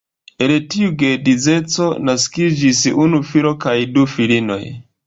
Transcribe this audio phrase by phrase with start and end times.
[0.45, 4.63] El tiu geedzeco naskiĝis unu filo kaj du filinoj.